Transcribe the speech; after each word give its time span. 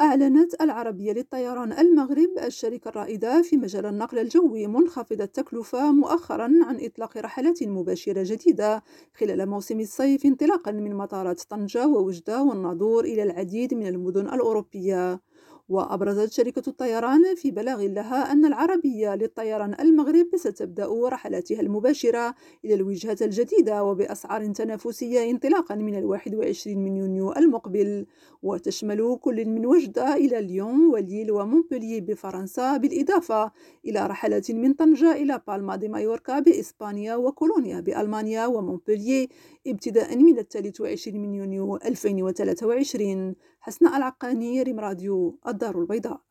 أعلنت 0.00 0.60
العربية 0.60 1.12
للطيران 1.12 1.72
المغرب 1.72 2.28
الشركة 2.44 2.88
الرائدة 2.88 3.42
في 3.42 3.56
مجال 3.56 3.86
النقل 3.86 4.18
الجوي 4.18 4.66
منخفض 4.66 5.20
التكلفة 5.20 5.92
مؤخرا 5.92 6.44
عن 6.44 6.78
إطلاق 6.80 7.16
رحلات 7.18 7.62
مباشرة 7.62 8.22
جديدة 8.26 8.82
خلال 9.14 9.46
موسم 9.48 9.80
الصيف 9.80 10.26
انطلاقا 10.26 10.72
من 10.72 10.94
مطارات 10.94 11.40
طنجة 11.42 11.86
ووجدة 11.86 12.42
والناظور 12.42 13.04
إلى 13.04 13.22
العديد 13.22 13.74
من 13.74 13.86
المدن 13.86 14.26
الأوروبية. 14.34 15.20
وأبرزت 15.68 16.32
شركة 16.32 16.62
الطيران 16.68 17.34
في 17.34 17.50
بلاغ 17.50 17.82
لها 17.82 18.32
أن 18.32 18.44
العربية 18.44 19.14
للطيران 19.14 19.74
المغرب 19.80 20.26
ستبدأ 20.36 21.08
رحلاتها 21.08 21.60
المباشرة 21.60 22.34
إلى 22.64 22.74
الوجهة 22.74 23.16
الجديدة 23.22 23.84
وبأسعار 23.84 24.52
تنافسية 24.52 25.30
انطلاقا 25.30 25.74
من 25.74 25.98
الواحد 25.98 26.34
وعشرين 26.34 26.78
من 26.84 26.96
يونيو 26.96 27.32
المقبل 27.32 28.06
وتشمل 28.42 29.18
كل 29.20 29.44
من 29.46 29.66
وجدة 29.66 30.14
إلى 30.14 30.40
ليون 30.40 30.86
وليل 30.86 31.32
ومونبليي 31.32 32.00
بفرنسا 32.00 32.76
بالإضافة 32.76 33.52
إلى 33.86 34.06
رحلات 34.06 34.50
من 34.50 34.72
طنجة 34.72 35.12
إلى 35.12 35.40
بالما 35.48 35.76
دي 35.76 35.88
مايوركا 35.88 36.38
بإسبانيا 36.38 37.14
وكولونيا 37.16 37.80
بألمانيا 37.80 38.46
ومونبليي 38.46 39.28
ابتداء 39.66 40.16
من 40.16 40.38
الثالث 40.38 40.80
وعشرين 40.80 41.22
من 41.22 41.34
يونيو 41.34 41.76
2023 41.76 43.34
حسناء 43.60 43.96
العقاني 43.96 44.62
ريم 44.62 44.80
راديو 44.80 45.38
الدار 45.46 45.80
البيضاء. 45.80 46.27